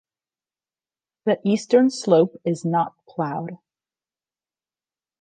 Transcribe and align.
The 1.25 1.37
eastern 1.45 1.91
slope 1.91 2.41
is 2.43 2.65
not 2.65 2.95
plowed. 3.07 3.59